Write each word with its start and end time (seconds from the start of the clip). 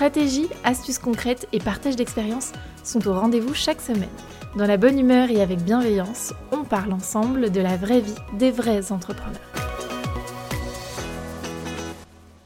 Stratégie, 0.00 0.48
astuces 0.64 0.98
concrètes 0.98 1.46
et 1.52 1.58
partage 1.58 1.94
d'expériences 1.94 2.52
sont 2.84 3.06
au 3.06 3.12
rendez-vous 3.12 3.52
chaque 3.52 3.82
semaine. 3.82 4.08
Dans 4.56 4.66
la 4.66 4.78
bonne 4.78 4.98
humeur 4.98 5.30
et 5.30 5.42
avec 5.42 5.58
bienveillance, 5.58 6.32
on 6.52 6.64
parle 6.64 6.94
ensemble 6.94 7.50
de 7.50 7.60
la 7.60 7.76
vraie 7.76 8.00
vie 8.00 8.14
des 8.38 8.50
vrais 8.50 8.92
entrepreneurs. 8.92 9.38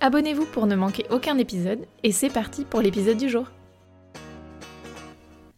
Abonnez-vous 0.00 0.46
pour 0.46 0.66
ne 0.66 0.74
manquer 0.74 1.06
aucun 1.10 1.38
épisode 1.38 1.86
et 2.02 2.10
c'est 2.10 2.28
parti 2.28 2.64
pour 2.64 2.80
l'épisode 2.80 3.18
du 3.18 3.28
jour. 3.28 3.46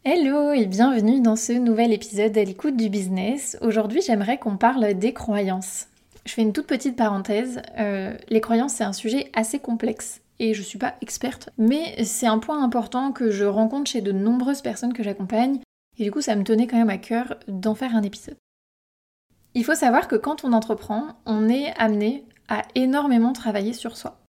Hello 0.05 0.53
et 0.53 0.67
bienvenue 0.67 1.19
dans 1.19 1.35
ce 1.35 1.53
nouvel 1.53 1.91
épisode 1.93 2.37
à 2.37 2.43
l'écoute 2.43 2.77
du 2.77 2.89
business. 2.89 3.57
Aujourd'hui 3.61 4.03
j'aimerais 4.05 4.37
qu'on 4.37 4.57
parle 4.57 4.93
des 4.93 5.13
croyances. 5.13 5.87
Je 6.27 6.33
fais 6.33 6.43
une 6.43 6.53
toute 6.53 6.67
petite 6.67 6.95
parenthèse. 6.95 7.59
Euh, 7.79 8.15
les 8.29 8.39
croyances 8.39 8.73
c'est 8.73 8.83
un 8.83 8.93
sujet 8.93 9.31
assez 9.33 9.57
complexe 9.57 10.21
et 10.39 10.53
je 10.53 10.61
suis 10.61 10.77
pas 10.77 10.95
experte, 11.01 11.49
mais 11.57 12.03
c'est 12.03 12.27
un 12.27 12.39
point 12.39 12.63
important 12.63 13.11
que 13.11 13.31
je 13.31 13.45
rencontre 13.45 13.89
chez 13.89 14.01
de 14.01 14.11
nombreuses 14.11 14.61
personnes 14.61 14.93
que 14.93 15.03
j'accompagne, 15.03 15.59
et 15.97 16.03
du 16.03 16.11
coup 16.11 16.21
ça 16.21 16.35
me 16.35 16.43
tenait 16.43 16.67
quand 16.67 16.77
même 16.77 16.89
à 16.89 16.97
cœur 16.97 17.35
d'en 17.47 17.75
faire 17.75 17.95
un 17.95 18.03
épisode. 18.03 18.37
Il 19.53 19.65
faut 19.65 19.75
savoir 19.75 20.07
que 20.07 20.15
quand 20.15 20.43
on 20.43 20.53
entreprend, 20.53 21.17
on 21.25 21.49
est 21.49 21.73
amené 21.77 22.25
à 22.47 22.61
énormément 22.75 23.33
travailler 23.33 23.73
sur 23.73 23.97
soi. 23.97 24.21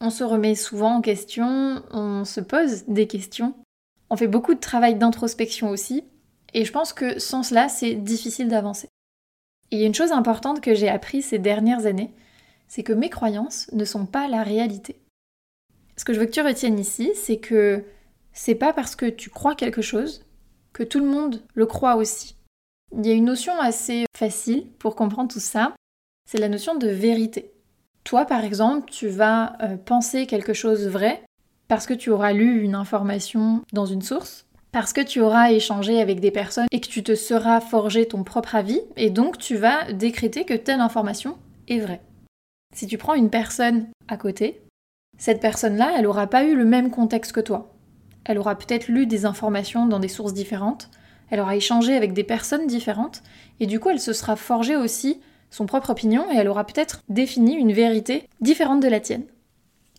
On 0.00 0.10
se 0.10 0.24
remet 0.24 0.56
souvent 0.56 0.96
en 0.96 1.00
question, 1.00 1.82
on 1.92 2.24
se 2.24 2.40
pose 2.40 2.84
des 2.88 3.06
questions, 3.06 3.54
on 4.10 4.16
fait 4.16 4.26
beaucoup 4.26 4.54
de 4.54 4.60
travail 4.60 4.96
d'introspection 4.96 5.70
aussi, 5.70 6.04
et 6.54 6.64
je 6.64 6.72
pense 6.72 6.92
que 6.92 7.18
sans 7.18 7.42
cela, 7.42 7.68
c'est 7.68 7.94
difficile 7.94 8.48
d'avancer. 8.48 8.88
Et 9.70 9.76
il 9.76 9.80
y 9.80 9.84
a 9.84 9.86
une 9.86 9.94
chose 9.94 10.12
importante 10.12 10.60
que 10.60 10.74
j'ai 10.74 10.88
appris 10.88 11.22
ces 11.22 11.38
dernières 11.38 11.86
années, 11.86 12.12
c'est 12.68 12.82
que 12.82 12.92
mes 12.92 13.08
croyances 13.08 13.70
ne 13.72 13.84
sont 13.84 14.06
pas 14.06 14.28
la 14.28 14.42
réalité. 14.42 15.01
Ce 15.96 16.04
que 16.04 16.12
je 16.12 16.20
veux 16.20 16.26
que 16.26 16.32
tu 16.32 16.40
retiennes 16.40 16.78
ici, 16.78 17.12
c'est 17.14 17.38
que 17.38 17.84
c'est 18.32 18.54
pas 18.54 18.72
parce 18.72 18.96
que 18.96 19.06
tu 19.06 19.30
crois 19.30 19.54
quelque 19.54 19.82
chose 19.82 20.24
que 20.72 20.82
tout 20.82 21.00
le 21.00 21.06
monde 21.06 21.42
le 21.54 21.66
croit 21.66 21.96
aussi. 21.96 22.36
Il 22.96 23.06
y 23.06 23.10
a 23.10 23.14
une 23.14 23.26
notion 23.26 23.58
assez 23.58 24.06
facile 24.16 24.66
pour 24.78 24.96
comprendre 24.96 25.32
tout 25.32 25.40
ça, 25.40 25.74
c'est 26.28 26.38
la 26.38 26.48
notion 26.48 26.74
de 26.74 26.88
vérité. 26.88 27.52
Toi, 28.04 28.24
par 28.24 28.44
exemple, 28.44 28.90
tu 28.90 29.08
vas 29.08 29.56
euh, 29.62 29.76
penser 29.76 30.26
quelque 30.26 30.52
chose 30.52 30.86
vrai 30.88 31.22
parce 31.68 31.86
que 31.86 31.94
tu 31.94 32.10
auras 32.10 32.32
lu 32.32 32.62
une 32.62 32.74
information 32.74 33.62
dans 33.72 33.86
une 33.86 34.02
source, 34.02 34.46
parce 34.72 34.92
que 34.92 35.00
tu 35.00 35.20
auras 35.20 35.52
échangé 35.52 36.00
avec 36.00 36.20
des 36.20 36.30
personnes 36.30 36.66
et 36.70 36.80
que 36.80 36.88
tu 36.88 37.02
te 37.02 37.14
seras 37.14 37.60
forgé 37.60 38.06
ton 38.06 38.24
propre 38.24 38.54
avis, 38.54 38.80
et 38.96 39.10
donc 39.10 39.38
tu 39.38 39.56
vas 39.56 39.90
décréter 39.92 40.44
que 40.44 40.54
telle 40.54 40.80
information 40.80 41.38
est 41.68 41.78
vraie. 41.78 42.02
Si 42.74 42.86
tu 42.86 42.98
prends 42.98 43.14
une 43.14 43.30
personne 43.30 43.86
à 44.08 44.16
côté, 44.16 44.62
cette 45.22 45.40
personne-là, 45.40 45.92
elle 45.96 46.02
n'aura 46.02 46.26
pas 46.26 46.42
eu 46.42 46.56
le 46.56 46.64
même 46.64 46.90
contexte 46.90 47.30
que 47.30 47.38
toi. 47.38 47.76
Elle 48.24 48.40
aura 48.40 48.58
peut-être 48.58 48.88
lu 48.88 49.06
des 49.06 49.24
informations 49.24 49.86
dans 49.86 50.00
des 50.00 50.08
sources 50.08 50.34
différentes, 50.34 50.90
elle 51.30 51.38
aura 51.38 51.54
échangé 51.54 51.94
avec 51.94 52.12
des 52.12 52.24
personnes 52.24 52.66
différentes, 52.66 53.22
et 53.60 53.66
du 53.68 53.78
coup 53.78 53.90
elle 53.90 54.00
se 54.00 54.14
sera 54.14 54.34
forgée 54.34 54.74
aussi 54.74 55.20
son 55.48 55.64
propre 55.64 55.90
opinion 55.90 56.26
et 56.32 56.34
elle 56.34 56.48
aura 56.48 56.64
peut-être 56.64 57.04
défini 57.08 57.54
une 57.54 57.72
vérité 57.72 58.28
différente 58.40 58.82
de 58.82 58.88
la 58.88 58.98
tienne. 58.98 59.22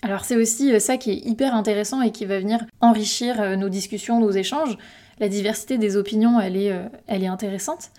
Alors 0.01 0.25
c'est 0.25 0.35
aussi 0.35 0.73
euh, 0.73 0.79
ça 0.79 0.97
qui 0.97 1.11
est 1.11 1.25
hyper 1.25 1.55
intéressant 1.55 2.01
et 2.01 2.11
qui 2.11 2.25
va 2.25 2.39
venir 2.39 2.65
enrichir 2.81 3.39
euh, 3.39 3.55
nos 3.55 3.69
discussions, 3.69 4.19
nos 4.19 4.31
échanges. 4.31 4.77
La 5.19 5.29
diversité 5.29 5.77
des 5.77 5.95
opinions, 5.95 6.37
elle 6.41 6.57
est, 6.57 6.73
euh, 6.73 6.89
elle 7.07 7.23
est 7.23 7.27
intéressante. 7.27 7.91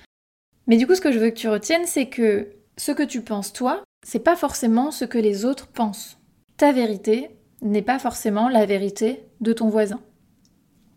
Mais 0.66 0.76
du 0.76 0.86
coup, 0.86 0.94
ce 0.94 1.00
que 1.00 1.10
je 1.10 1.18
veux 1.18 1.30
que 1.30 1.36
tu 1.36 1.48
retiennes, 1.48 1.86
c'est 1.86 2.10
que 2.10 2.50
ce 2.76 2.92
que 2.92 3.02
tu 3.02 3.22
penses 3.22 3.54
toi, 3.54 3.82
c'est 4.06 4.22
pas 4.22 4.36
forcément 4.36 4.90
ce 4.90 5.06
que 5.06 5.16
les 5.16 5.46
autres 5.46 5.68
pensent 5.68 6.18
ta 6.56 6.72
vérité 6.72 7.30
n'est 7.62 7.82
pas 7.82 7.98
forcément 7.98 8.48
la 8.48 8.66
vérité 8.66 9.24
de 9.40 9.52
ton 9.52 9.68
voisin. 9.68 10.00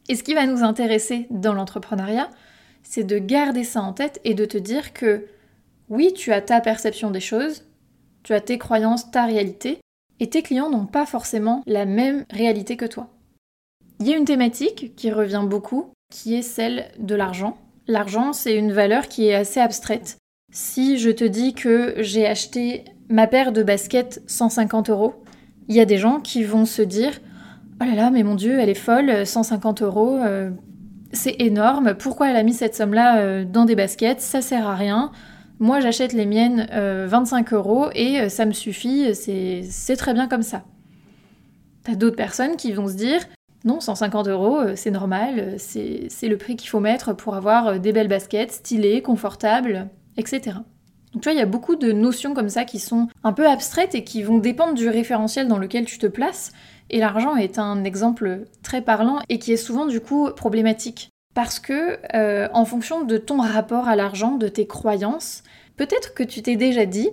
Et 0.10 0.16
ce 0.16 0.24
qui 0.24 0.34
va 0.34 0.46
nous 0.46 0.64
intéresser 0.64 1.28
dans 1.30 1.54
l'entrepreneuriat, 1.54 2.30
c'est 2.84 3.04
de 3.04 3.18
garder 3.18 3.64
ça 3.64 3.82
en 3.82 3.94
tête 3.94 4.22
et 4.24 4.34
de 4.34 4.46
te 4.46 4.58
dire 4.58 4.94
que 4.94 5.28
oui, 5.90 6.14
tu 6.14 6.32
as 6.32 6.42
ta 6.42 6.62
perception 6.62 7.12
des 7.12 7.20
choses, 7.20 7.66
tu 8.24 8.34
as 8.34 8.42
tes 8.42 8.58
croyances, 8.58 9.12
ta 9.12 9.26
réalité, 9.26 9.80
et 10.20 10.30
tes 10.30 10.42
clients 10.42 10.70
n'ont 10.70 10.86
pas 10.86 11.06
forcément 11.06 11.64
la 11.66 11.86
même 11.86 12.26
réalité 12.30 12.78
que 12.78 12.86
toi. 12.86 13.10
Il 14.00 14.08
y 14.08 14.14
a 14.14 14.18
une 14.18 14.26
thématique 14.26 14.96
qui 14.96 15.12
revient 15.12 15.46
beaucoup, 15.46 15.92
qui 16.12 16.36
est 16.36 16.42
celle 16.42 16.92
de 17.00 17.16
l'argent. 17.16 17.58
L'argent, 17.88 18.34
c'est 18.34 18.56
une 18.56 18.72
valeur 18.72 19.08
qui 19.08 19.28
est 19.28 19.34
assez 19.34 19.60
abstraite. 19.60 20.18
Si 20.52 20.98
je 20.98 21.10
te 21.10 21.24
dis 21.24 21.54
que 21.54 21.96
j'ai 21.98 22.26
acheté 22.26 22.86
ma 23.10 23.28
paire 23.28 23.52
de 23.52 23.64
baskets 23.64 24.22
150 24.28 24.90
euros, 24.90 25.16
il 25.68 25.76
y 25.76 25.80
a 25.80 25.86
des 25.86 25.98
gens 25.98 26.20
qui 26.20 26.44
vont 26.44 26.66
se 26.66 26.82
dire 26.82 27.14
Oh 27.80 27.86
là 27.86 27.94
là, 27.94 28.10
mais 28.10 28.24
mon 28.24 28.36
Dieu, 28.36 28.60
elle 28.60 28.70
est 28.70 28.74
folle, 28.74 29.26
150 29.26 29.84
euros, 29.84 30.18
euh, 30.18 30.50
c'est 31.12 31.36
énorme, 31.40 31.94
pourquoi 31.94 32.30
elle 32.30 32.36
a 32.36 32.42
mis 32.42 32.54
cette 32.54 32.74
somme-là 32.74 33.20
euh, 33.20 33.46
dans 33.46 33.66
des 33.66 33.76
baskets? 33.76 34.20
Ça 34.20 34.42
sert 34.42 34.68
à 34.68 34.76
rien. 34.76 35.12
Moi, 35.60 35.80
j'achète 35.80 36.14
les 36.14 36.26
miennes 36.26 36.68
25 36.72 37.54
euh, 37.54 37.56
euros 37.56 37.90
et 37.94 38.30
ça 38.30 38.46
me 38.46 38.52
suffit, 38.52 39.14
c'est 39.16 39.96
très 39.96 40.14
bien 40.14 40.28
comme 40.28 40.42
ça. 40.42 40.64
T'as 41.84 41.96
d'autres 41.96 42.16
personnes 42.16 42.58
qui 42.58 42.74
vont 42.74 42.88
se 42.88 42.96
dire 42.96 43.22
non, 43.64 43.80
150 43.80 44.28
euros, 44.28 44.60
c'est 44.76 44.92
normal, 44.92 45.56
c'est 45.58 46.10
le 46.24 46.38
prix 46.38 46.56
qu'il 46.56 46.70
faut 46.70 46.80
mettre 46.80 47.16
pour 47.16 47.36
avoir 47.36 47.80
des 47.80 47.92
belles 47.92 48.08
baskets, 48.08 48.52
stylées, 48.52 49.02
confortables, 49.02 49.90
etc. 50.16 50.58
Donc 51.18 51.24
tu 51.24 51.30
vois, 51.30 51.34
il 51.34 51.40
y 51.40 51.42
a 51.42 51.48
beaucoup 51.48 51.76
de 51.76 51.92
notions 51.92 52.36
comme 52.36 52.48
ça 52.48 52.64
qui 52.64 52.78
sont 52.78 53.08
un 53.24 53.34
peu 53.34 53.50
abstraites 53.50 53.96
et 53.96 54.04
qui 54.04 54.22
vont 54.22 54.38
dépendre 54.38 54.76
du 54.76 54.88
référentiel 54.88 55.48
dans 55.48 55.58
lequel 55.58 55.86
tu 55.86 55.98
te 55.98 56.06
places. 56.06 56.52
Et 56.92 57.00
l'argent 57.00 57.36
est 57.36 57.58
un 57.58 57.84
exemple 57.84 58.44
très 58.62 58.84
parlant 58.84 59.18
et 59.28 59.40
qui 59.40 59.52
est 59.52 59.58
souvent 59.58 59.88
du 59.88 60.00
coup 60.00 60.30
problématique. 60.36 61.10
Parce 61.34 61.60
que 61.60 61.98
euh, 62.14 62.48
en 62.54 62.66
fonction 62.66 63.04
de 63.04 63.18
ton 63.18 63.42
rapport 63.42 63.88
à 63.88 63.96
l'argent, 63.96 64.36
de 64.36 64.48
tes 64.48 64.68
croyances, 64.68 65.42
peut-être 65.76 66.14
que 66.14 66.22
tu 66.22 66.44
t'es 66.44 66.56
déjà 66.56 66.86
dit, 66.86 67.10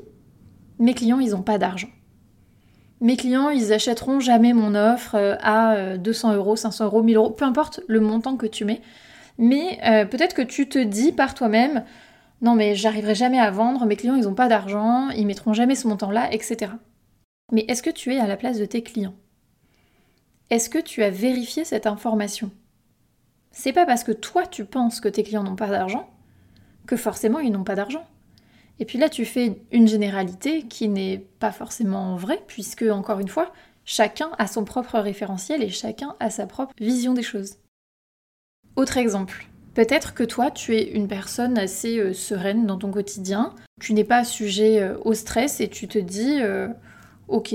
mes 0.78 0.93
clients, 0.93 1.19
ils 1.19 1.31
n'ont 1.31 1.41
pas 1.41 1.56
d'argent. 1.56 1.88
Mes 3.00 3.16
clients, 3.16 3.48
ils 3.48 3.72
achèteront 3.72 4.20
jamais 4.20 4.53
mon 4.53 4.75
offre 4.75 5.14
euh, 5.14 5.34
à 5.41 5.97
200 5.97 6.32
euh, 6.32 6.37
euros, 6.37 6.56
500 6.56 6.84
euros, 6.84 7.03
1000 7.03 7.16
euros, 7.16 7.31
peu 7.31 7.47
importe 7.47 7.81
le 7.88 8.00
montant 8.00 8.37
que 8.37 8.44
tu 8.44 8.66
mets. 8.66 8.82
Mais 9.38 9.81
peut-être 10.12 10.34
que 10.34 10.43
tu 10.43 10.69
te 10.69 10.78
dis 10.78 11.10
par 11.10 11.34
toi-même, 11.34 11.82
non 12.40 12.54
mais 12.54 12.74
j'arriverai 12.74 13.14
jamais 13.14 13.38
à 13.38 13.50
vendre, 13.50 13.86
mes 13.86 13.96
clients 13.96 14.16
ils 14.16 14.24
n'ont 14.24 14.34
pas 14.34 14.48
d'argent, 14.48 15.10
ils 15.10 15.26
mettront 15.26 15.52
jamais 15.52 15.74
ce 15.74 15.88
montant-là, 15.88 16.32
etc. 16.32 16.72
Mais 17.52 17.64
est-ce 17.68 17.82
que 17.82 17.90
tu 17.90 18.12
es 18.14 18.18
à 18.18 18.26
la 18.26 18.36
place 18.36 18.58
de 18.58 18.64
tes 18.64 18.82
clients? 18.82 19.14
Est-ce 20.50 20.68
que 20.68 20.78
tu 20.78 21.02
as 21.02 21.10
vérifié 21.10 21.64
cette 21.64 21.86
information? 21.86 22.50
C'est 23.50 23.72
pas 23.72 23.86
parce 23.86 24.04
que 24.04 24.12
toi 24.12 24.46
tu 24.46 24.64
penses 24.64 25.00
que 25.00 25.08
tes 25.08 25.22
clients 25.22 25.44
n'ont 25.44 25.56
pas 25.56 25.68
d'argent 25.68 26.10
que 26.86 26.96
forcément 26.96 27.38
ils 27.38 27.52
n'ont 27.52 27.64
pas 27.64 27.76
d'argent. 27.76 28.04
Et 28.78 28.84
puis 28.84 28.98
là 28.98 29.08
tu 29.08 29.24
fais 29.24 29.62
une 29.72 29.88
généralité 29.88 30.64
qui 30.64 30.88
n'est 30.88 31.18
pas 31.18 31.52
forcément 31.52 32.16
vraie, 32.16 32.42
puisque 32.46 32.82
encore 32.82 33.20
une 33.20 33.28
fois, 33.28 33.52
chacun 33.84 34.30
a 34.38 34.46
son 34.46 34.64
propre 34.64 34.98
référentiel 34.98 35.62
et 35.62 35.70
chacun 35.70 36.16
a 36.20 36.30
sa 36.30 36.46
propre 36.46 36.75
vision 36.78 37.14
des 37.14 37.22
choses. 37.22 37.58
Autre 38.76 38.98
exemple, 38.98 39.46
Peut-être 39.75 40.15
que 40.15 40.23
toi, 40.23 40.50
tu 40.50 40.76
es 40.76 40.85
une 40.85 41.09
personne 41.09 41.59
assez 41.59 41.99
euh, 41.99 42.12
sereine 42.12 42.65
dans 42.65 42.79
ton 42.79 42.93
quotidien, 42.93 43.53
tu 43.81 43.93
n'es 43.93 44.05
pas 44.05 44.25
sujet 44.25 44.81
euh, 44.81 44.97
au 45.05 45.15
stress 45.15 45.61
et 45.61 45.69
tu 45.69 45.88
te 45.88 45.99
dis 45.99 46.41
euh, 46.41 46.69
ok, 47.26 47.55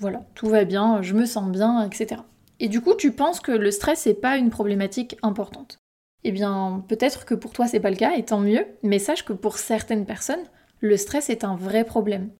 voilà, 0.00 0.24
tout 0.34 0.48
va 0.48 0.64
bien, 0.64 1.02
je 1.02 1.14
me 1.14 1.24
sens 1.24 1.50
bien, 1.50 1.84
etc. 1.84 2.22
Et 2.58 2.68
du 2.68 2.80
coup, 2.80 2.94
tu 2.94 3.12
penses 3.12 3.40
que 3.40 3.52
le 3.52 3.70
stress 3.70 4.06
n'est 4.06 4.14
pas 4.14 4.36
une 4.36 4.50
problématique 4.50 5.16
importante. 5.22 5.78
Eh 6.24 6.32
bien, 6.32 6.84
peut-être 6.88 7.24
que 7.24 7.34
pour 7.34 7.52
toi 7.52 7.68
c'est 7.68 7.80
pas 7.80 7.90
le 7.90 7.96
cas, 7.96 8.16
et 8.16 8.24
tant 8.24 8.40
mieux, 8.40 8.66
mais 8.82 8.98
sache 8.98 9.24
que 9.24 9.32
pour 9.32 9.58
certaines 9.58 10.06
personnes, 10.06 10.44
le 10.80 10.96
stress 10.96 11.30
est 11.30 11.44
un 11.44 11.54
vrai 11.54 11.84
problème. 11.84 12.30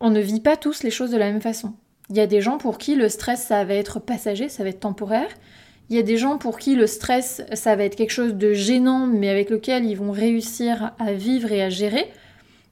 On 0.00 0.10
ne 0.10 0.20
vit 0.20 0.40
pas 0.40 0.56
tous 0.56 0.82
les 0.82 0.90
choses 0.90 1.10
de 1.10 1.18
la 1.18 1.30
même 1.30 1.42
façon. 1.42 1.74
Il 2.08 2.16
y 2.16 2.20
a 2.20 2.26
des 2.26 2.40
gens 2.40 2.58
pour 2.58 2.78
qui 2.78 2.96
le 2.96 3.08
stress 3.08 3.40
ça 3.40 3.64
va 3.64 3.74
être 3.74 4.00
passager, 4.00 4.48
ça 4.48 4.64
va 4.64 4.70
être 4.70 4.80
temporaire, 4.80 5.28
il 5.90 5.96
y 5.96 5.98
a 5.98 6.02
des 6.02 6.16
gens 6.16 6.38
pour 6.38 6.58
qui 6.58 6.76
le 6.76 6.86
stress, 6.86 7.42
ça 7.52 7.74
va 7.74 7.84
être 7.84 7.96
quelque 7.96 8.12
chose 8.12 8.34
de 8.34 8.52
gênant, 8.52 9.06
mais 9.06 9.28
avec 9.28 9.50
lequel 9.50 9.84
ils 9.84 9.96
vont 9.96 10.12
réussir 10.12 10.92
à 11.00 11.12
vivre 11.12 11.50
et 11.50 11.62
à 11.62 11.68
gérer. 11.68 12.12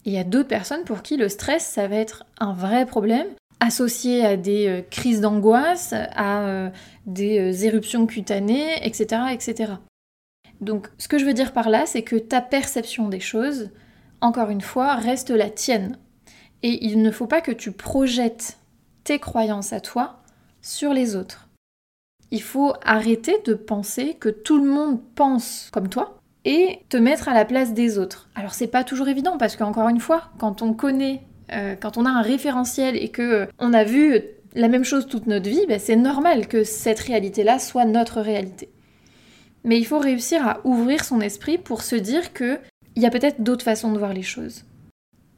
Et 0.07 0.11
il 0.11 0.13
y 0.13 0.19
a 0.19 0.25
d'autres 0.25 0.49
personnes 0.49 0.85
pour 0.85 1.03
qui 1.03 1.17
le 1.17 1.29
stress, 1.29 1.67
ça 1.67 1.89
va 1.89 1.97
être 1.97 2.25
un 2.39 2.53
vrai 2.53 2.87
problème 2.87 3.27
associé 3.61 4.25
à 4.25 4.37
des 4.37 4.85
crises 4.93 5.21
d'angoisse, 5.21 5.93
à 5.93 6.71
des 7.07 7.67
éruptions 7.67 8.07
cutanées, 8.07 8.87
etc., 8.87 9.23
etc. 9.33 9.73
Donc 10.61 10.89
ce 10.97 11.09
que 11.09 11.19
je 11.19 11.25
veux 11.25 11.35
dire 11.35 11.53
par 11.53 11.69
là, 11.69 11.87
c'est 11.87 12.03
que 12.03 12.15
ta 12.15 12.41
perception 12.41 13.09
des 13.09 13.19
choses, 13.19 13.71
encore 14.21 14.51
une 14.51 14.61
fois, 14.61 14.95
reste 14.95 15.31
la 15.31 15.51
tienne. 15.51 15.99
Et 16.63 16.87
il 16.87 17.03
ne 17.03 17.11
faut 17.11 17.27
pas 17.27 17.41
que 17.41 17.53
tu 17.53 17.73
projettes 17.73 18.59
tes 19.03 19.19
croyances 19.19 19.73
à 19.73 19.81
toi 19.81 20.23
sur 20.63 20.93
les 20.93 21.17
autres. 21.17 21.48
Il 22.31 22.43
faut 22.43 22.75
arrêter 22.83 23.37
de 23.45 23.55
penser 23.55 24.15
que 24.15 24.29
tout 24.29 24.63
le 24.63 24.71
monde 24.71 25.01
pense 25.15 25.71
comme 25.73 25.89
toi 25.89 26.19
et 26.45 26.81
te 26.89 26.97
mettre 26.97 27.29
à 27.29 27.35
la 27.35 27.45
place 27.45 27.75
des 27.75 27.99
autres. 27.99 28.29
Alors 28.35 28.55
c'est 28.55 28.67
pas 28.67 28.85
toujours 28.85 29.09
évident 29.09 29.39
parce 29.39 29.57
qu'encore 29.57 29.89
une 29.89 30.01
fois, 30.01 30.31
quand 30.39 30.63
on 30.63 30.73
connaît, 30.73 31.23
euh, 31.53 31.75
quand 31.75 31.97
on 31.97 32.05
a 32.05 32.11
un 32.11 32.23
référentiel 32.23 32.97
et 32.97 33.09
que 33.09 33.23
euh, 33.23 33.47
on 33.59 33.73
a 33.73 33.85
vu 33.85 34.21
la 34.55 34.69
même 34.69 34.85
chose 34.85 35.07
toute 35.07 35.27
notre 35.27 35.49
vie, 35.49 35.65
ben, 35.69 35.79
c'est 35.79 35.97
normal 35.97 36.49
que 36.49 36.65
cette 36.65 37.01
réalité-là 37.01 37.59
soit 37.59 37.85
notre 37.85 38.21
réalité. 38.21 38.69
Mais 39.65 39.79
il 39.79 39.85
faut 39.85 39.99
réussir 39.99 40.47
à 40.47 40.61
ouvrir 40.65 41.05
son 41.05 41.21
esprit 41.21 41.59
pour 41.59 41.83
se 41.83 41.97
dire 41.97 42.33
que 42.33 42.59
il 42.97 43.03
y 43.03 43.07
a 43.07 43.11
peut-être 43.11 43.43
d'autres 43.43 43.65
façons 43.65 43.93
de 43.93 43.99
voir 43.99 44.13
les 44.13 44.23
choses. 44.23 44.65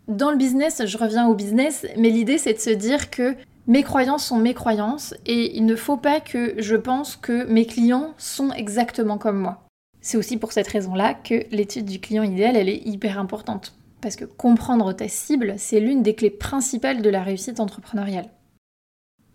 Dans 0.09 0.31
le 0.31 0.37
business, 0.37 0.83
je 0.87 0.99
reviens 0.99 1.27
au 1.27 1.35
business, 1.35 1.87
mais 1.97 2.11
l'idée 2.11 2.39
c'est 2.39 2.55
de 2.55 2.59
se 2.59 2.71
dire 2.71 3.11
que 3.11 3.35
mes 3.71 3.85
croyances 3.85 4.25
sont 4.25 4.37
mes 4.37 4.53
croyances 4.53 5.15
et 5.27 5.57
il 5.57 5.65
ne 5.65 5.77
faut 5.77 5.97
pas 5.97 6.19
que 6.19 6.61
je 6.61 6.75
pense 6.75 7.15
que 7.15 7.45
mes 7.45 7.67
clients 7.67 8.15
sont 8.19 8.51
exactement 8.51 9.17
comme 9.17 9.39
moi. 9.39 9.63
C'est 10.01 10.17
aussi 10.17 10.39
pour 10.39 10.51
cette 10.51 10.67
raison-là 10.67 11.15
que 11.15 11.45
l'étude 11.53 11.85
du 11.85 12.01
client 12.01 12.25
idéal, 12.25 12.57
elle 12.57 12.69
est 12.69 12.85
hyper 12.85 13.17
importante. 13.17 13.77
Parce 14.01 14.17
que 14.17 14.25
comprendre 14.25 14.93
ta 14.93 15.07
cible, 15.07 15.55
c'est 15.57 15.79
l'une 15.79 16.03
des 16.03 16.17
clés 16.17 16.31
principales 16.31 17.01
de 17.01 17.11
la 17.11 17.23
réussite 17.23 17.61
entrepreneuriale. 17.61 18.29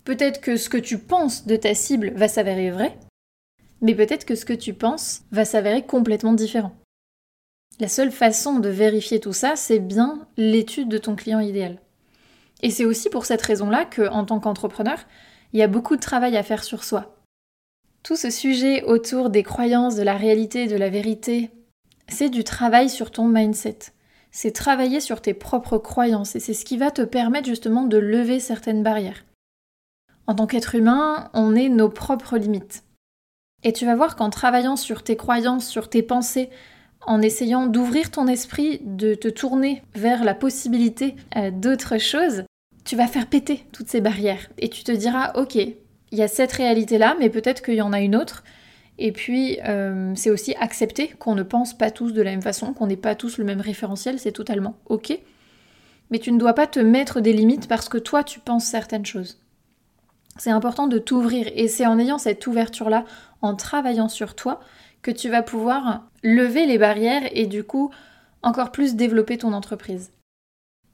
Peut-être 0.04 0.42
que 0.42 0.58
ce 0.58 0.68
que 0.68 0.78
tu 0.78 0.98
penses 0.98 1.48
de 1.48 1.56
ta 1.56 1.74
cible 1.74 2.12
va 2.18 2.28
s'avérer 2.28 2.72
vrai, 2.72 3.00
mais 3.80 3.96
peut-être 3.96 4.26
que 4.26 4.36
ce 4.36 4.44
que 4.44 4.52
tu 4.52 4.74
penses 4.74 5.22
va 5.32 5.46
s'avérer 5.46 5.84
complètement 5.84 6.34
différent. 6.34 6.76
La 7.80 7.88
seule 7.88 8.12
façon 8.12 8.60
de 8.60 8.68
vérifier 8.68 9.22
tout 9.22 9.32
ça, 9.32 9.56
c'est 9.56 9.80
bien 9.80 10.28
l'étude 10.36 10.90
de 10.90 10.98
ton 10.98 11.16
client 11.16 11.40
idéal. 11.40 11.80
Et 12.62 12.70
c'est 12.70 12.86
aussi 12.86 13.10
pour 13.10 13.26
cette 13.26 13.42
raison-là 13.42 13.86
que, 13.86 14.08
en 14.10 14.26
tant 14.26 14.40
qu'entrepreneur, 14.40 15.00
il 15.54 15.60
y 15.60 15.64
a 15.64 15.68
beaucoup 15.68 15.96
de 15.96 16.02
travail 16.02 16.38
à 16.38 16.44
faire 16.44 16.64
sur 16.64 16.84
soi. 16.84 17.16
Tout 18.04 18.16
ce 18.16 18.30
sujet 18.30 18.84
autour 18.84 19.30
des 19.30 19.44
croyances, 19.44 19.96
de 19.96 20.04
la 20.04 20.16
réalité, 20.16 20.68
de 20.68 20.76
la 20.76 20.90
vérité, 20.90 21.50
c'est 22.08 22.30
du 22.30 22.44
travail 22.44 22.90
sur 22.90 23.12
ton 23.12 23.28
mindset. 23.28 23.80
C'est 24.32 24.52
travailler 24.52 25.00
sur 25.00 25.22
tes 25.22 25.34
propres 25.34 25.78
croyances 25.78 26.36
et 26.36 26.40
c'est 26.40 26.54
ce 26.54 26.66
qui 26.66 26.78
va 26.78 26.92
te 26.92 27.02
permettre 27.02 27.48
justement 27.48 27.84
de 27.84 27.98
lever 27.98 28.40
certaines 28.40 28.84
barrières. 28.84 29.26
En 30.28 30.36
tant 30.36 30.46
qu'être 30.46 30.76
humain, 30.76 31.30
on 31.34 31.56
est 31.56 31.70
nos 31.70 31.90
propres 31.90 32.38
limites. 32.38 32.84
Et 33.64 33.74
tu 33.74 33.86
vas 33.86 33.96
voir 33.96 34.16
qu'en 34.16 34.30
travaillant 34.30 34.76
sur 34.76 35.04
tes 35.04 35.16
croyances, 35.16 35.68
sur 35.68 35.90
tes 35.90 36.04
pensées, 36.04 36.50
en 37.06 37.22
essayant 37.22 37.68
d'ouvrir 37.68 38.12
ton 38.12 38.28
esprit, 38.28 38.82
de 38.84 39.14
te 39.14 39.28
tourner 39.28 39.84
vers 39.94 40.24
la 40.24 40.34
possibilité 40.34 41.16
euh, 41.36 41.52
d'autres 41.52 41.98
choses, 41.98 42.44
tu 42.84 42.96
vas 42.96 43.08
faire 43.08 43.28
péter 43.28 43.66
toutes 43.72 43.90
ces 43.90 44.02
barrières. 44.02 44.50
Et 44.58 44.70
tu 44.70 44.84
te 44.84 44.92
diras, 44.92 45.34
ok, 45.36 45.56
il 45.56 46.18
y 46.18 46.22
a 46.22 46.28
cette 46.28 46.52
réalité-là, 46.52 47.16
mais 47.20 47.30
peut-être 47.30 47.64
qu'il 47.64 47.76
y 47.76 47.82
en 47.82 47.94
a 47.94 48.00
une 48.00 48.16
autre. 48.16 48.44
Et 48.98 49.12
puis, 49.12 49.60
euh, 49.66 50.14
c'est 50.16 50.30
aussi 50.30 50.56
accepter 50.56 51.10
qu'on 51.10 51.36
ne 51.36 51.44
pense 51.44 51.78
pas 51.78 51.92
tous 51.92 52.12
de 52.14 52.22
la 52.22 52.32
même 52.32 52.42
façon, 52.42 52.74
qu'on 52.74 52.88
n'ait 52.88 52.96
pas 52.96 53.16
tous 53.16 53.38
le 53.38 53.44
même 53.44 53.62
référentiel, 53.62 54.20
c'est 54.20 54.32
totalement 54.32 54.78
ok. 54.86 55.18
Mais 56.12 56.20
tu 56.20 56.32
ne 56.32 56.38
dois 56.38 56.54
pas 56.54 56.68
te 56.68 56.80
mettre 56.80 57.20
des 57.20 57.34
limites 57.34 57.68
parce 57.68 57.90
que 57.90 57.98
toi, 57.98 58.24
tu 58.24 58.40
penses 58.40 58.66
certaines 58.66 59.06
choses. 59.06 59.42
C'est 60.38 60.52
important 60.52 60.88
de 60.88 61.00
t'ouvrir 61.00 61.48
et 61.56 61.68
c'est 61.68 61.86
en 61.86 61.98
ayant 61.98 62.18
cette 62.18 62.46
ouverture-là, 62.46 63.06
en 63.42 63.56
travaillant 63.56 64.10
sur 64.10 64.36
toi, 64.36 64.60
que 65.02 65.12
tu 65.12 65.30
vas 65.30 65.42
pouvoir 65.44 66.08
lever 66.26 66.66
les 66.66 66.80
barrières 66.80 67.30
et 67.32 67.46
du 67.46 67.64
coup 67.64 67.92
encore 68.42 68.72
plus 68.72 68.96
développer 68.96 69.38
ton 69.38 69.54
entreprise. 69.54 70.12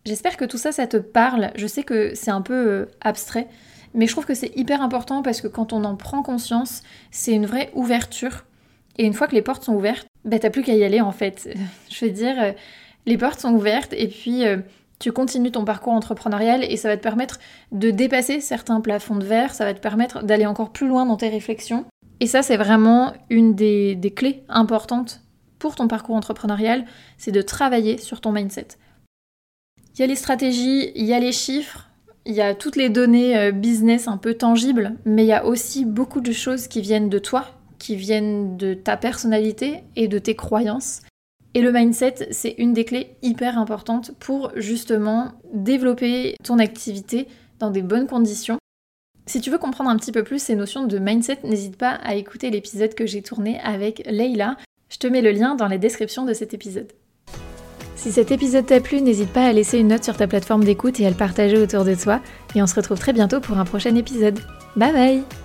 J'espère 0.05 0.35
que 0.35 0.45
tout 0.45 0.57
ça, 0.57 0.71
ça 0.71 0.87
te 0.87 0.97
parle. 0.97 1.51
Je 1.55 1.67
sais 1.67 1.83
que 1.83 2.13
c'est 2.15 2.31
un 2.31 2.41
peu 2.41 2.53
euh, 2.53 2.85
abstrait, 3.01 3.47
mais 3.93 4.07
je 4.07 4.11
trouve 4.11 4.25
que 4.25 4.33
c'est 4.33 4.55
hyper 4.57 4.81
important 4.81 5.21
parce 5.21 5.41
que 5.41 5.47
quand 5.47 5.73
on 5.73 5.83
en 5.83 5.95
prend 5.95 6.21
conscience, 6.21 6.81
c'est 7.11 7.33
une 7.33 7.45
vraie 7.45 7.71
ouverture. 7.73 8.45
Et 8.97 9.05
une 9.05 9.13
fois 9.13 9.27
que 9.27 9.35
les 9.35 9.41
portes 9.41 9.63
sont 9.63 9.73
ouvertes, 9.73 10.07
bah 10.25 10.37
t'as 10.37 10.49
plus 10.49 10.63
qu'à 10.63 10.75
y 10.75 10.83
aller 10.83 11.01
en 11.01 11.11
fait. 11.11 11.55
je 11.89 12.05
veux 12.05 12.11
dire, 12.11 12.35
euh, 12.41 12.51
les 13.05 13.17
portes 13.17 13.39
sont 13.39 13.53
ouvertes 13.53 13.93
et 13.93 14.07
puis 14.07 14.45
euh, 14.45 14.57
tu 14.99 15.13
continues 15.13 15.51
ton 15.51 15.63
parcours 15.63 15.93
entrepreneurial 15.93 16.63
et 16.63 16.75
ça 16.75 16.89
va 16.89 16.97
te 16.97 17.03
permettre 17.03 17.39
de 17.71 17.89
dépasser 17.89 18.41
certains 18.41 18.81
plafonds 18.81 19.15
de 19.15 19.25
verre, 19.25 19.53
ça 19.53 19.63
va 19.63 19.73
te 19.73 19.79
permettre 19.79 20.23
d'aller 20.23 20.45
encore 20.45 20.71
plus 20.71 20.87
loin 20.87 21.05
dans 21.05 21.17
tes 21.17 21.29
réflexions 21.29 21.85
et 22.21 22.27
ça, 22.27 22.43
c'est 22.43 22.55
vraiment 22.55 23.13
une 23.31 23.55
des, 23.55 24.13
clés 24.15 24.43
importantes 24.47 25.21
pour 25.57 25.73
ton 25.73 25.87
parcours 25.87 26.15
entrepreneurial, 26.15 26.85
c'est 27.17 27.31
de 27.31 27.41
travailler 27.41 27.97
sur 27.97 28.21
ton 28.21 28.31
mindset. 28.31 28.67
Il 29.95 30.01
y 30.01 30.03
a 30.03 30.07
les 30.07 30.15
stratégies, 30.15 30.91
il 30.93 31.05
y 31.05 31.15
a 31.15 31.19
les 31.19 31.31
chiffres, 31.31 31.89
il 32.27 32.35
y 32.35 32.41
a 32.41 32.53
toutes 32.53 32.75
les 32.75 32.89
données 32.89 33.35
euh, 33.35 33.51
business 33.51 34.07
un 34.07 34.17
peu 34.17 34.35
tangibles, 34.35 34.97
mais 35.03 35.23
il 35.23 35.29
y 35.29 35.33
a 35.33 35.47
aussi 35.47 35.83
beaucoup 35.83 36.21
de 36.21 36.31
choses 36.31 36.67
qui 36.67 36.81
viennent 36.81 37.09
de 37.09 37.17
toi, 37.17 37.47
qui 37.79 37.95
viennent 37.95 38.55
de 38.55 38.75
ta 38.75 38.97
personnalité 38.97 39.83
et 39.95 40.07
de 40.07 40.19
tes 40.19 40.35
croyances. 40.35 41.01
Et 41.55 41.61
le 41.61 41.71
mindset, 41.71 42.27
c'est 42.29 42.53
une 42.59 42.73
des 42.73 42.85
clés 42.85 43.15
hyper 43.23 43.57
importantes 43.57 44.11
pour 44.19 44.51
justement 44.55 45.31
développer 45.55 46.35
ton 46.43 46.59
activité 46.59 47.27
dans 47.57 47.71
des 47.71 47.81
bonnes 47.81 48.07
conditions 48.07 48.60
si 49.31 49.39
tu 49.39 49.49
veux 49.49 49.57
comprendre 49.57 49.89
un 49.89 49.95
petit 49.95 50.11
peu 50.11 50.23
plus 50.23 50.39
ces 50.39 50.55
notions 50.55 50.85
de 50.85 50.99
mindset, 50.99 51.39
n'hésite 51.45 51.77
pas 51.77 51.91
à 51.91 52.15
écouter 52.15 52.49
l'épisode 52.49 52.93
que 52.93 53.05
j'ai 53.05 53.21
tourné 53.21 53.61
avec 53.61 54.03
Leila. 54.05 54.57
Je 54.89 54.97
te 54.97 55.07
mets 55.07 55.21
le 55.21 55.31
lien 55.31 55.55
dans 55.55 55.69
la 55.69 55.77
description 55.77 56.25
de 56.25 56.33
cet 56.33 56.53
épisode. 56.53 56.91
Si 57.95 58.11
cet 58.11 58.31
épisode 58.31 58.65
t'a 58.65 58.81
plu, 58.81 58.99
n'hésite 58.99 59.31
pas 59.31 59.45
à 59.45 59.53
laisser 59.53 59.79
une 59.79 59.87
note 59.87 60.03
sur 60.03 60.17
ta 60.17 60.27
plateforme 60.27 60.65
d'écoute 60.65 60.99
et 60.99 61.05
à 61.05 61.09
le 61.09 61.15
partager 61.15 61.57
autour 61.57 61.85
de 61.85 61.95
toi. 61.95 62.19
Et 62.55 62.61
on 62.61 62.67
se 62.67 62.75
retrouve 62.75 62.99
très 62.99 63.13
bientôt 63.13 63.39
pour 63.39 63.57
un 63.57 63.63
prochain 63.63 63.95
épisode. 63.95 64.39
Bye 64.75 64.91
bye 64.91 65.40